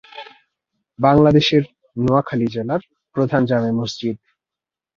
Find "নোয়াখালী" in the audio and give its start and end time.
1.97-2.47